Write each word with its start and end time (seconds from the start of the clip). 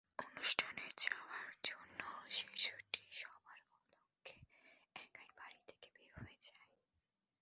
অনুষ্ঠানে 0.19 0.85
যাওয়ার 1.03 1.51
জন্য 1.63 1.99
শিশুটি 2.29 3.03
সবার 3.11 3.59
অলক্ষ্যে 3.75 4.37
একাই 4.95 5.29
বাড়ি 5.37 5.59
থেকে 5.69 5.87
বের 5.95 6.09
হয়ে 6.15 6.37
যায়। 6.45 6.67